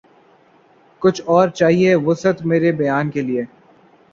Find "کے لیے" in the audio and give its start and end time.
3.13-3.43